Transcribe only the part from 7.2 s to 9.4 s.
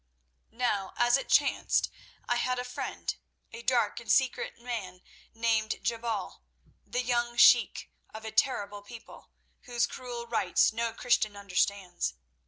sheik of a terrible people,